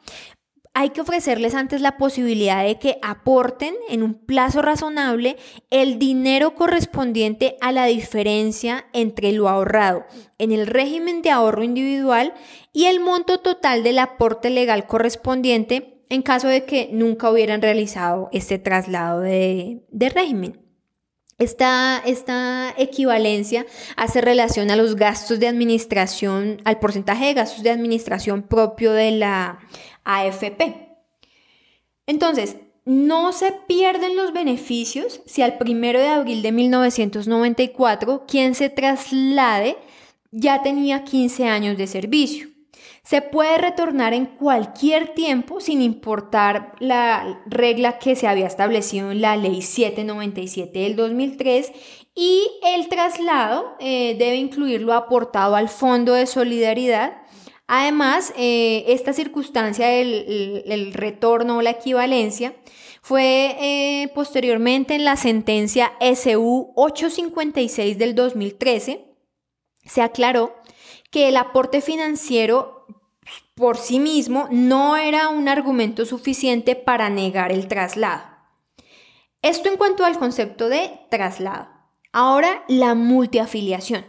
Hay 0.72 0.90
que 0.90 1.00
ofrecerles 1.00 1.56
antes 1.56 1.80
la 1.80 1.98
posibilidad 1.98 2.64
de 2.64 2.78
que 2.78 2.98
aporten 3.02 3.74
en 3.88 4.04
un 4.04 4.14
plazo 4.14 4.62
razonable 4.62 5.36
el 5.70 5.98
dinero 5.98 6.54
correspondiente 6.54 7.56
a 7.60 7.72
la 7.72 7.86
diferencia 7.86 8.86
entre 8.92 9.32
lo 9.32 9.48
ahorrado 9.48 10.04
en 10.38 10.52
el 10.52 10.68
régimen 10.68 11.22
de 11.22 11.30
ahorro 11.30 11.64
individual 11.64 12.34
y 12.72 12.84
el 12.84 13.00
monto 13.00 13.40
total 13.40 13.82
del 13.82 13.98
aporte 13.98 14.48
legal 14.48 14.86
correspondiente 14.86 15.89
en 16.10 16.22
caso 16.22 16.48
de 16.48 16.64
que 16.64 16.90
nunca 16.92 17.30
hubieran 17.30 17.62
realizado 17.62 18.28
este 18.32 18.58
traslado 18.58 19.20
de, 19.20 19.80
régimen. 20.14 20.60
Esta, 21.38 22.02
esta, 22.04 22.74
equivalencia 22.76 23.64
hace 23.96 24.20
relación 24.20 24.70
a 24.70 24.76
los 24.76 24.96
gastos 24.96 25.40
de 25.40 25.48
administración, 25.48 26.60
al 26.64 26.78
porcentaje 26.78 27.26
de 27.26 27.34
gastos 27.34 27.62
de 27.62 27.70
administración 27.70 28.42
propio 28.42 28.92
de 28.92 29.12
la 29.12 29.60
AFP. 30.04 30.98
Entonces, 32.06 32.56
no 32.84 33.32
se 33.32 33.52
pierden 33.68 34.16
los 34.16 34.32
beneficios 34.32 35.22
si 35.24 35.42
al 35.42 35.56
1 35.60 35.80
de 35.80 36.08
abril 36.08 36.42
de 36.42 36.52
1994 36.52 38.24
quien 38.26 38.54
se 38.54 38.68
traslade 38.68 39.76
ya 40.32 40.62
tenía 40.62 41.04
15 41.04 41.46
años 41.46 41.78
de 41.78 41.86
servicio. 41.86 42.49
Se 43.10 43.22
puede 43.22 43.58
retornar 43.58 44.14
en 44.14 44.24
cualquier 44.24 45.14
tiempo 45.14 45.60
sin 45.60 45.82
importar 45.82 46.76
la 46.78 47.42
regla 47.44 47.98
que 47.98 48.14
se 48.14 48.28
había 48.28 48.46
establecido 48.46 49.10
en 49.10 49.20
la 49.20 49.36
ley 49.36 49.62
797 49.62 50.78
del 50.78 50.94
2003 50.94 51.72
y 52.14 52.46
el 52.62 52.88
traslado 52.88 53.74
eh, 53.80 54.14
debe 54.16 54.36
incluir 54.36 54.82
lo 54.82 54.92
aportado 54.92 55.56
al 55.56 55.68
Fondo 55.68 56.12
de 56.14 56.26
Solidaridad. 56.26 57.20
Además, 57.66 58.32
eh, 58.36 58.84
esta 58.86 59.12
circunstancia 59.12 59.88
del 59.88 60.92
retorno 60.92 61.56
o 61.56 61.62
la 61.62 61.70
equivalencia 61.70 62.54
fue 63.02 63.56
eh, 63.58 64.12
posteriormente 64.14 64.94
en 64.94 65.04
la 65.04 65.16
sentencia 65.16 65.94
SU 66.00 66.72
856 66.76 67.98
del 67.98 68.14
2013, 68.14 69.04
se 69.84 70.00
aclaró 70.00 70.54
que 71.10 71.28
el 71.28 71.36
aporte 71.36 71.80
financiero 71.80 72.79
por 73.54 73.76
sí 73.76 73.98
mismo 73.98 74.48
no 74.50 74.96
era 74.96 75.28
un 75.28 75.48
argumento 75.48 76.06
suficiente 76.06 76.76
para 76.76 77.10
negar 77.10 77.52
el 77.52 77.68
traslado. 77.68 78.22
Esto 79.42 79.68
en 79.68 79.76
cuanto 79.76 80.04
al 80.04 80.18
concepto 80.18 80.68
de 80.68 81.00
traslado. 81.10 81.68
Ahora, 82.12 82.64
la 82.68 82.94
multiafiliación. 82.94 84.04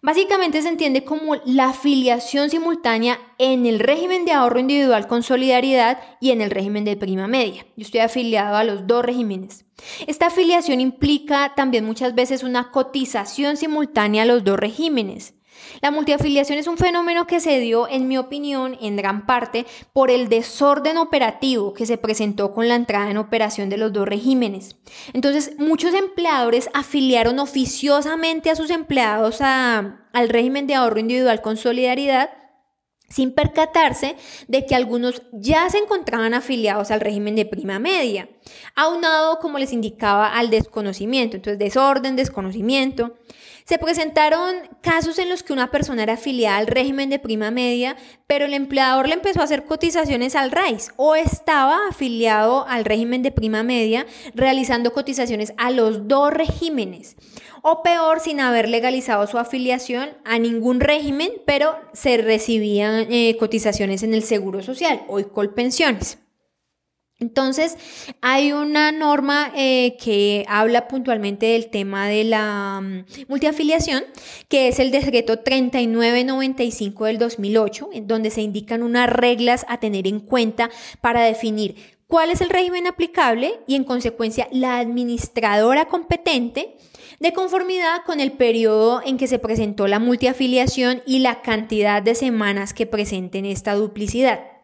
Básicamente 0.00 0.62
se 0.62 0.68
entiende 0.68 1.04
como 1.04 1.34
la 1.44 1.70
afiliación 1.70 2.50
simultánea 2.50 3.18
en 3.38 3.66
el 3.66 3.80
régimen 3.80 4.24
de 4.24 4.32
ahorro 4.32 4.60
individual 4.60 5.08
con 5.08 5.24
solidaridad 5.24 5.98
y 6.20 6.30
en 6.30 6.40
el 6.40 6.50
régimen 6.50 6.84
de 6.84 6.96
prima 6.96 7.26
media. 7.26 7.66
Yo 7.76 7.82
estoy 7.82 8.00
afiliado 8.00 8.56
a 8.56 8.64
los 8.64 8.86
dos 8.86 9.04
regímenes. 9.04 9.64
Esta 10.06 10.26
afiliación 10.26 10.80
implica 10.80 11.54
también 11.56 11.84
muchas 11.84 12.14
veces 12.14 12.44
una 12.44 12.70
cotización 12.70 13.56
simultánea 13.56 14.22
a 14.22 14.26
los 14.26 14.44
dos 14.44 14.58
regímenes. 14.58 15.34
La 15.80 15.90
multiafiliación 15.90 16.58
es 16.58 16.66
un 16.66 16.78
fenómeno 16.78 17.26
que 17.26 17.40
se 17.40 17.60
dio, 17.60 17.88
en 17.88 18.08
mi 18.08 18.18
opinión, 18.18 18.76
en 18.80 18.96
gran 18.96 19.26
parte 19.26 19.66
por 19.92 20.10
el 20.10 20.28
desorden 20.28 20.96
operativo 20.96 21.72
que 21.74 21.86
se 21.86 21.98
presentó 21.98 22.52
con 22.52 22.68
la 22.68 22.74
entrada 22.74 23.10
en 23.10 23.16
operación 23.16 23.68
de 23.68 23.76
los 23.76 23.92
dos 23.92 24.08
regímenes. 24.08 24.76
Entonces, 25.12 25.52
muchos 25.58 25.94
empleadores 25.94 26.70
afiliaron 26.74 27.38
oficiosamente 27.38 28.50
a 28.50 28.56
sus 28.56 28.70
empleados 28.70 29.40
al 29.40 30.28
régimen 30.28 30.66
de 30.66 30.74
ahorro 30.74 30.98
individual 30.98 31.40
con 31.42 31.56
solidaridad 31.56 32.30
sin 33.08 33.32
percatarse 33.32 34.16
de 34.48 34.66
que 34.66 34.74
algunos 34.74 35.22
ya 35.32 35.68
se 35.70 35.78
encontraban 35.78 36.34
afiliados 36.34 36.90
al 36.90 37.00
régimen 37.00 37.36
de 37.36 37.46
prima 37.46 37.78
media, 37.78 38.28
aunado, 38.74 39.38
como 39.38 39.58
les 39.58 39.72
indicaba, 39.72 40.28
al 40.28 40.50
desconocimiento, 40.50 41.36
entonces 41.36 41.58
desorden, 41.58 42.16
desconocimiento. 42.16 43.14
Se 43.68 43.76
presentaron 43.76 44.54
casos 44.80 45.18
en 45.18 45.28
los 45.28 45.42
que 45.42 45.52
una 45.52 45.70
persona 45.70 46.02
era 46.02 46.14
afiliada 46.14 46.56
al 46.56 46.66
régimen 46.66 47.10
de 47.10 47.18
prima 47.18 47.50
media, 47.50 47.96
pero 48.26 48.46
el 48.46 48.54
empleador 48.54 49.06
le 49.06 49.12
empezó 49.12 49.42
a 49.42 49.44
hacer 49.44 49.66
cotizaciones 49.66 50.36
al 50.36 50.52
RAIS 50.52 50.92
o 50.96 51.14
estaba 51.14 51.76
afiliado 51.90 52.66
al 52.66 52.86
régimen 52.86 53.22
de 53.22 53.30
prima 53.30 53.62
media 53.62 54.06
realizando 54.34 54.94
cotizaciones 54.94 55.52
a 55.58 55.70
los 55.70 56.08
dos 56.08 56.32
regímenes 56.32 57.16
o 57.60 57.82
peor 57.82 58.20
sin 58.20 58.40
haber 58.40 58.70
legalizado 58.70 59.26
su 59.26 59.36
afiliación 59.36 60.16
a 60.24 60.38
ningún 60.38 60.80
régimen, 60.80 61.30
pero 61.44 61.76
se 61.92 62.16
recibían 62.16 63.12
eh, 63.12 63.36
cotizaciones 63.38 64.02
en 64.02 64.14
el 64.14 64.22
Seguro 64.22 64.62
Social 64.62 65.02
o 65.08 65.22
Colpensiones. 65.28 66.16
Entonces, 67.20 67.76
hay 68.20 68.52
una 68.52 68.92
norma 68.92 69.52
eh, 69.56 69.96
que 70.00 70.44
habla 70.46 70.86
puntualmente 70.86 71.46
del 71.46 71.68
tema 71.68 72.06
de 72.06 72.22
la 72.22 72.80
mm, 72.80 73.26
multiafiliación, 73.28 74.04
que 74.48 74.68
es 74.68 74.78
el 74.78 74.92
decreto 74.92 75.40
3995 75.40 77.06
del 77.06 77.18
2008, 77.18 77.88
en 77.92 78.06
donde 78.06 78.30
se 78.30 78.42
indican 78.42 78.84
unas 78.84 79.10
reglas 79.10 79.66
a 79.68 79.80
tener 79.80 80.06
en 80.06 80.20
cuenta 80.20 80.70
para 81.00 81.22
definir 81.22 81.98
cuál 82.06 82.30
es 82.30 82.40
el 82.40 82.50
régimen 82.50 82.86
aplicable 82.86 83.60
y 83.66 83.74
en 83.74 83.82
consecuencia 83.82 84.46
la 84.52 84.78
administradora 84.78 85.86
competente 85.86 86.76
de 87.18 87.32
conformidad 87.32 88.04
con 88.06 88.20
el 88.20 88.30
periodo 88.30 89.02
en 89.04 89.18
que 89.18 89.26
se 89.26 89.40
presentó 89.40 89.88
la 89.88 89.98
multiafiliación 89.98 91.02
y 91.04 91.18
la 91.18 91.42
cantidad 91.42 92.00
de 92.00 92.14
semanas 92.14 92.74
que 92.74 92.86
presenten 92.86 93.44
esta 93.44 93.74
duplicidad. 93.74 94.57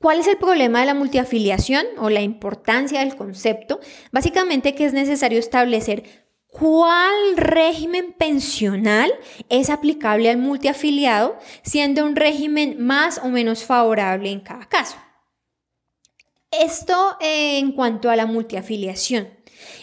¿Cuál 0.00 0.20
es 0.20 0.26
el 0.28 0.38
problema 0.38 0.80
de 0.80 0.86
la 0.86 0.94
multiafiliación 0.94 1.84
o 1.98 2.08
la 2.08 2.22
importancia 2.22 3.00
del 3.00 3.16
concepto? 3.16 3.80
Básicamente 4.12 4.74
que 4.74 4.86
es 4.86 4.94
necesario 4.94 5.38
establecer 5.38 6.04
cuál 6.46 7.36
régimen 7.36 8.14
pensional 8.14 9.12
es 9.50 9.68
aplicable 9.68 10.30
al 10.30 10.38
multiafiliado, 10.38 11.36
siendo 11.62 12.06
un 12.06 12.16
régimen 12.16 12.82
más 12.82 13.20
o 13.22 13.28
menos 13.28 13.62
favorable 13.64 14.30
en 14.30 14.40
cada 14.40 14.66
caso. 14.70 14.96
Esto 16.50 17.18
en 17.20 17.72
cuanto 17.72 18.08
a 18.08 18.16
la 18.16 18.24
multiafiliación. 18.24 19.28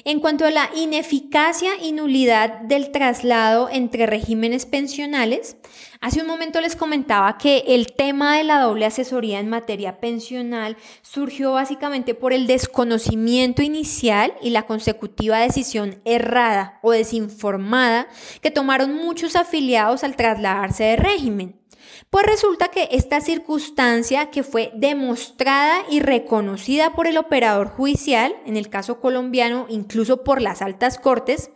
En 0.05 0.19
cuanto 0.19 0.45
a 0.45 0.51
la 0.51 0.69
ineficacia 0.75 1.71
y 1.81 1.91
nulidad 1.91 2.61
del 2.61 2.91
traslado 2.91 3.69
entre 3.71 4.05
regímenes 4.05 4.65
pensionales, 4.65 5.57
hace 6.01 6.21
un 6.21 6.27
momento 6.27 6.61
les 6.61 6.75
comentaba 6.75 7.37
que 7.37 7.63
el 7.67 7.93
tema 7.93 8.37
de 8.37 8.43
la 8.43 8.59
doble 8.59 8.85
asesoría 8.85 9.39
en 9.39 9.49
materia 9.49 9.99
pensional 9.99 10.77
surgió 11.01 11.53
básicamente 11.53 12.13
por 12.13 12.33
el 12.33 12.47
desconocimiento 12.47 13.61
inicial 13.61 14.33
y 14.41 14.51
la 14.51 14.65
consecutiva 14.65 15.39
decisión 15.39 16.01
errada 16.05 16.79
o 16.81 16.91
desinformada 16.91 18.07
que 18.41 18.51
tomaron 18.51 18.95
muchos 18.95 19.35
afiliados 19.35 20.03
al 20.03 20.15
trasladarse 20.15 20.83
de 20.83 20.95
régimen. 20.95 21.66
Pues 22.09 22.25
resulta 22.25 22.69
que 22.69 22.89
esta 22.91 23.21
circunstancia 23.21 24.29
que 24.29 24.43
fue 24.43 24.71
demostrada 24.75 25.83
y 25.89 25.99
reconocida 25.99 26.93
por 26.93 27.07
el 27.07 27.17
operador 27.17 27.69
judicial, 27.69 28.35
en 28.45 28.57
el 28.57 28.69
caso 28.69 28.99
colombiano 28.99 29.65
incluso 29.69 30.23
por 30.23 30.41
las 30.41 30.61
altas 30.61 30.97
cortes, 30.97 31.51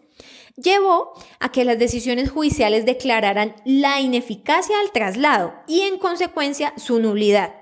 llevó 0.56 1.14
a 1.40 1.52
que 1.52 1.66
las 1.66 1.80
decisiones 1.80 2.30
judiciales 2.30 2.86
declararan 2.86 3.56
la 3.66 4.00
ineficacia 4.00 4.78
del 4.78 4.92
traslado 4.92 5.54
y 5.68 5.82
en 5.82 5.98
consecuencia 5.98 6.74
su 6.78 7.00
nulidad. 7.00 7.56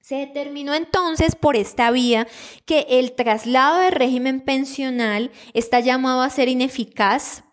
Se 0.00 0.16
determinó 0.16 0.74
entonces 0.74 1.36
por 1.36 1.56
esta 1.56 1.90
vía 1.90 2.26
que 2.64 2.86
el 2.88 3.12
traslado 3.12 3.78
de 3.78 3.90
régimen 3.90 4.40
pensional 4.40 5.30
está 5.54 5.80
llamado 5.80 6.22
a 6.22 6.30
ser 6.30 6.48
ineficaz 6.48 7.44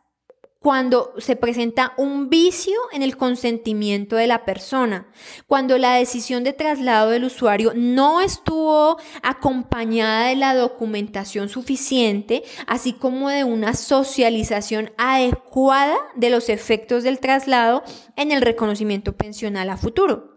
cuando 0.68 1.14
se 1.18 1.38
presenta 1.38 1.94
un 1.96 2.30
vicio 2.30 2.78
en 2.92 3.02
el 3.02 3.16
consentimiento 3.16 4.18
de 4.18 4.28
la 4.28 4.44
persona, 4.44 5.08
cuando 5.46 5.78
la 5.78 5.94
decisión 5.94 6.44
de 6.44 6.52
traslado 6.52 7.12
del 7.12 7.24
usuario 7.24 7.72
no 7.74 8.20
estuvo 8.20 8.98
acompañada 9.24 10.28
de 10.28 10.36
la 10.36 10.54
documentación 10.56 11.48
suficiente, 11.48 12.44
así 12.68 12.92
como 12.92 13.30
de 13.30 13.46
una 13.46 13.76
socialización 13.76 14.92
adecuada 14.98 15.96
de 16.16 16.32
los 16.32 16.50
efectos 16.50 17.02
del 17.04 17.22
traslado 17.22 17.82
en 18.18 18.34
el 18.34 18.42
reconocimiento 18.42 19.16
pensional 19.16 19.70
a 19.70 19.78
futuro. 19.78 20.37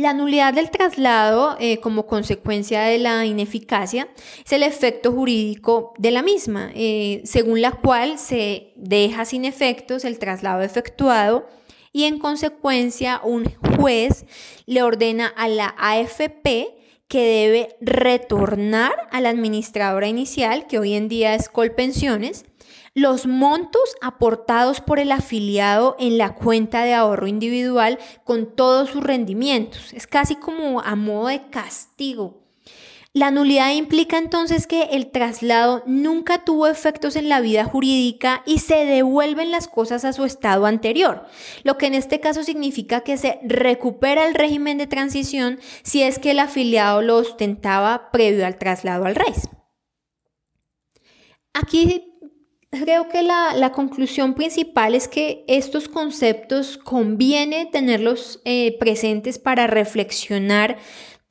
La 0.00 0.14
nulidad 0.14 0.54
del 0.54 0.70
traslado 0.70 1.58
eh, 1.60 1.76
como 1.76 2.06
consecuencia 2.06 2.80
de 2.84 2.98
la 2.98 3.26
ineficacia 3.26 4.08
es 4.42 4.50
el 4.50 4.62
efecto 4.62 5.12
jurídico 5.12 5.92
de 5.98 6.10
la 6.10 6.22
misma, 6.22 6.70
eh, 6.74 7.20
según 7.26 7.60
la 7.60 7.72
cual 7.72 8.18
se 8.18 8.72
deja 8.76 9.26
sin 9.26 9.44
efectos 9.44 10.06
el 10.06 10.18
traslado 10.18 10.62
efectuado 10.62 11.46
y 11.92 12.04
en 12.04 12.18
consecuencia 12.18 13.20
un 13.22 13.44
juez 13.76 14.24
le 14.64 14.82
ordena 14.82 15.26
a 15.26 15.48
la 15.48 15.74
AFP 15.76 16.78
que 17.06 17.20
debe 17.22 17.76
retornar 17.82 18.94
a 19.10 19.20
la 19.20 19.28
administradora 19.28 20.08
inicial, 20.08 20.66
que 20.66 20.78
hoy 20.78 20.94
en 20.94 21.08
día 21.08 21.34
es 21.34 21.50
Colpensiones, 21.50 22.46
los 22.94 23.26
montos 23.26 23.94
aportados 24.00 24.80
por 24.80 24.98
el 24.98 25.12
afiliado 25.12 25.96
en 25.98 26.18
la 26.18 26.34
cuenta 26.34 26.84
de 26.84 26.94
ahorro 26.94 27.26
individual 27.26 27.98
con 28.24 28.54
todos 28.54 28.90
sus 28.90 29.02
rendimientos. 29.02 29.92
Es 29.92 30.06
casi 30.06 30.36
como 30.36 30.80
a 30.80 30.96
modo 30.96 31.28
de 31.28 31.48
castigo. 31.50 32.40
La 33.12 33.32
nulidad 33.32 33.72
implica 33.72 34.18
entonces 34.18 34.68
que 34.68 34.82
el 34.92 35.10
traslado 35.10 35.82
nunca 35.84 36.44
tuvo 36.44 36.68
efectos 36.68 37.16
en 37.16 37.28
la 37.28 37.40
vida 37.40 37.64
jurídica 37.64 38.44
y 38.46 38.58
se 38.60 38.84
devuelven 38.84 39.50
las 39.50 39.66
cosas 39.66 40.04
a 40.04 40.12
su 40.12 40.24
estado 40.24 40.64
anterior, 40.64 41.26
lo 41.64 41.76
que 41.76 41.86
en 41.86 41.94
este 41.94 42.20
caso 42.20 42.44
significa 42.44 43.00
que 43.00 43.16
se 43.16 43.40
recupera 43.42 44.28
el 44.28 44.34
régimen 44.34 44.78
de 44.78 44.86
transición 44.86 45.58
si 45.82 46.04
es 46.04 46.20
que 46.20 46.30
el 46.30 46.38
afiliado 46.38 47.02
lo 47.02 47.16
ostentaba 47.16 48.12
previo 48.12 48.46
al 48.46 48.58
traslado 48.58 49.04
al 49.06 49.16
REIS. 49.16 49.48
Aquí 51.52 52.09
creo 52.70 53.08
que 53.08 53.22
la, 53.22 53.72
conclusión 53.72 54.34
principal 54.34 54.94
es 54.94 55.08
que 55.08 55.44
estos 55.48 55.88
conceptos 55.88 56.78
conviene 56.78 57.66
tenerlos 57.66 58.40
eh, 58.44 58.76
presentes 58.78 59.38
para 59.38 59.66
reflexionar 59.66 60.78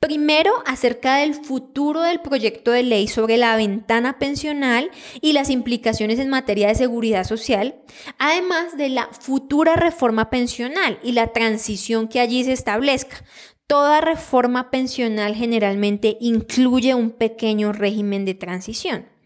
Primero, 0.00 0.50
acerca 0.64 1.16
del 1.16 1.34
futuro 1.34 2.00
del 2.00 2.20
proyecto 2.20 2.70
de 2.70 2.82
ley 2.82 3.06
sobre 3.06 3.36
la 3.36 3.54
ventana 3.56 4.18
pensional 4.18 4.90
y 5.20 5.34
las 5.34 5.50
implicaciones 5.50 6.18
en 6.18 6.30
materia 6.30 6.68
de 6.68 6.74
seguridad 6.74 7.24
social, 7.24 7.74
además 8.18 8.78
de 8.78 8.88
la 8.88 9.08
futura 9.08 9.76
reforma 9.76 10.30
pensional 10.30 10.98
y 11.02 11.12
la 11.12 11.34
transición 11.34 12.08
que 12.08 12.20
allí 12.20 12.44
se 12.44 12.52
establezca. 12.52 13.22
Toda 13.66 14.00
reforma 14.00 14.70
pensional 14.70 15.34
generalmente 15.34 16.16
incluye 16.18 16.94
un 16.94 17.10
pequeño 17.10 17.74
régimen 17.74 18.24
de 18.24 18.32
transición. 18.32 19.19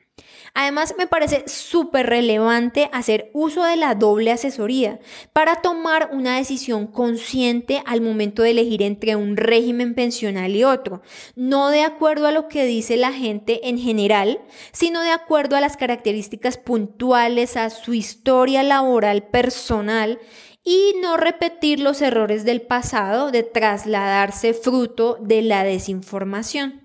Además, 0.57 0.95
me 0.97 1.09
parece 1.09 1.43
súper 1.49 2.07
relevante 2.07 2.89
hacer 2.93 3.29
uso 3.35 3.65
de 3.65 3.75
la 3.75 3.97
doble 3.97 4.31
asesoría 4.31 5.01
para 5.33 5.57
tomar 5.57 6.11
una 6.13 6.37
decisión 6.37 6.87
consciente 6.87 7.83
al 7.87 8.01
momento 8.01 8.43
de 8.43 8.53
elegir 8.53 8.83
entre 8.83 9.17
un 9.17 9.37
régimen 9.37 9.97
pensional 9.97 10.55
y 10.55 10.63
otro, 10.63 11.03
no 11.35 11.71
de 11.71 11.83
acuerdo 11.83 12.29
a 12.29 12.33
lo 12.33 12.47
que 12.47 12.67
dice 12.67 12.97
la 12.97 13.13
gente 13.13 13.69
en 13.69 13.79
general, 13.79 14.41
sino 14.71 15.03
de 15.03 15.11
acuerdo 15.11 15.57
a 15.57 15.61
las 15.61 15.77
características 15.77 16.57
puntuales, 16.57 17.57
a 17.57 17.69
su 17.69 17.93
historia 17.93 18.63
laboral 18.63 19.25
personal 19.25 20.21
y 20.63 20.95
no 21.03 21.17
repetir 21.17 21.81
los 21.81 22.01
errores 22.01 22.45
del 22.45 22.63
pasado 22.63 23.33
de 23.33 23.43
trasladarse 23.43 24.55
fruto 24.55 25.19
de 25.21 25.43
la 25.43 25.65
desinformación. 25.65 26.84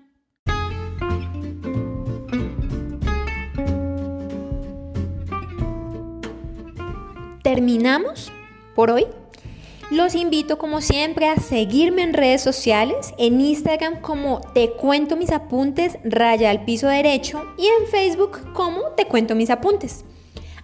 Terminamos 7.54 8.30
por 8.76 8.92
hoy. 8.92 9.06
Los 9.90 10.14
invito 10.14 10.56
como 10.56 10.80
siempre 10.80 11.26
a 11.26 11.36
seguirme 11.36 12.02
en 12.02 12.14
redes 12.14 12.42
sociales, 12.42 13.12
en 13.18 13.40
Instagram 13.40 14.00
como 14.00 14.40
Te 14.54 14.70
Cuento 14.70 15.16
Mis 15.16 15.32
Apuntes, 15.32 15.98
raya 16.04 16.50
al 16.50 16.64
piso 16.64 16.86
derecho 16.86 17.42
y 17.58 17.66
en 17.66 17.88
Facebook 17.90 18.52
como 18.52 18.82
Te 18.96 19.06
Cuento 19.06 19.34
Mis 19.34 19.50
Apuntes. 19.50 20.04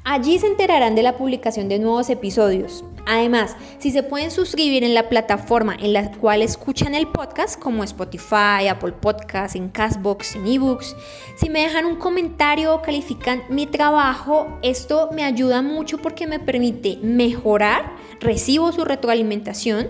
Allí 0.09 0.39
se 0.39 0.47
enterarán 0.47 0.95
de 0.95 1.03
la 1.03 1.17
publicación 1.17 1.69
de 1.69 1.81
nuevos 1.81 2.09
episodios. 2.11 2.85
Además, 3.07 3.57
si 3.81 3.91
se 3.91 4.05
pueden 4.05 4.31
suscribir 4.31 4.85
en 4.85 4.95
la 4.95 5.09
plataforma 5.09 5.75
en 5.75 5.93
la 5.93 6.13
cual 6.13 6.43
escuchan 6.43 6.95
el 6.95 7.09
podcast, 7.09 7.59
como 7.61 7.83
Spotify, 7.83 8.69
Apple 8.71 8.93
Podcasts, 8.93 9.57
en 9.57 9.69
Castbox, 9.69 10.37
en 10.37 10.47
eBooks, 10.47 10.95
si 11.35 11.51
me 11.51 11.63
dejan 11.63 11.87
un 11.87 11.97
comentario 11.97 12.73
o 12.73 12.83
califican 12.83 13.43
mi 13.49 13.67
trabajo, 13.67 14.47
esto 14.63 15.11
me 15.13 15.25
ayuda 15.25 15.61
mucho 15.61 15.99
porque 15.99 16.29
me 16.29 16.39
permite 16.39 16.99
mejorar, 17.03 17.97
recibo 18.21 18.71
su 18.71 18.85
retroalimentación 18.85 19.89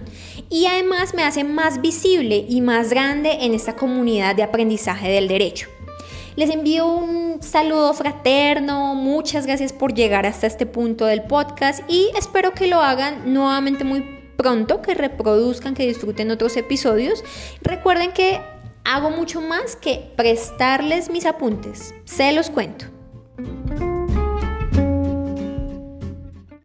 y 0.49 0.65
además 0.65 1.13
me 1.13 1.25
hace 1.25 1.45
más 1.45 1.83
visible 1.83 2.47
y 2.49 2.63
más 2.63 2.89
grande 2.89 3.45
en 3.45 3.53
esta 3.53 3.77
comunidad 3.77 4.35
de 4.35 4.45
aprendizaje 4.45 5.11
del 5.11 5.29
derecho. 5.29 5.76
Les 6.37 6.51
envío 6.51 6.87
un 6.87 7.43
saludo 7.43 7.95
fraterno, 7.95 8.95
muchas 8.95 9.47
gracias 9.47 9.73
por 9.73 9.95
llegar 9.95 10.27
hasta 10.27 10.47
este 10.47 10.67
punto 10.67 11.07
del 11.07 11.23
podcast 11.23 11.83
y 11.89 12.11
espero 12.15 12.53
que 12.53 12.67
lo 12.67 12.83
hagan 12.83 13.33
nuevamente 13.33 13.85
muy 13.85 14.05
pronto, 14.37 14.83
que 14.83 14.95
reproduzcan, 14.95 15.73
que 15.73 15.87
disfruten 15.87 16.31
otros 16.31 16.59
episodios. 16.59 17.25
Recuerden 17.63 18.13
que 18.13 18.43
hago 18.85 19.09
mucho 19.11 19.41
más 19.41 19.77
que 19.77 20.13
prestarles 20.15 21.09
mis 21.09 21.25
apuntes, 21.25 21.95
se 22.05 22.31
los 22.33 22.51
cuento. 22.51 22.96